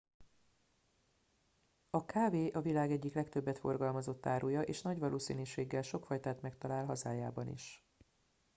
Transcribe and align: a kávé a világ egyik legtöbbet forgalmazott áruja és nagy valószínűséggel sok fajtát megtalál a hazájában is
a 1.89 2.05
kávé 2.05 2.49
a 2.51 2.61
világ 2.61 2.91
egyik 2.91 3.13
legtöbbet 3.13 3.57
forgalmazott 3.59 4.25
áruja 4.25 4.61
és 4.61 4.81
nagy 4.81 4.99
valószínűséggel 4.99 5.81
sok 5.81 6.05
fajtát 6.05 6.41
megtalál 6.41 6.83
a 6.83 6.87
hazájában 6.87 7.47
is 7.47 7.85